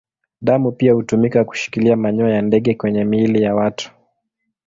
[0.41, 3.91] Damu pia hutumika kushikilia manyoya ya ndege kwenye miili ya watu.